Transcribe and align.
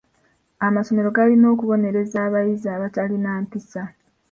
Amasomero 0.67 1.09
galina 1.17 1.45
okubonereba 1.53 2.17
abayizi 2.27 2.67
abatalina 2.75 3.29
mpisa. 3.43 3.83